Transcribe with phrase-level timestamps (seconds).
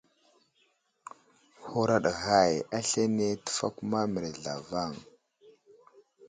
[1.65, 4.91] Huraɗ ghay aslane təfakuma mərəz zlavaŋ.